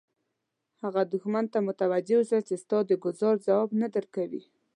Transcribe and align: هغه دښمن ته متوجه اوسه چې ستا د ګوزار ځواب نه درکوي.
هغه 0.83 1.01
دښمن 1.11 1.45
ته 1.53 1.59
متوجه 1.67 2.15
اوسه 2.19 2.37
چې 2.47 2.55
ستا 2.63 2.77
د 2.85 2.91
ګوزار 3.03 3.35
ځواب 3.45 3.69
نه 3.81 3.87
درکوي. 3.95 4.43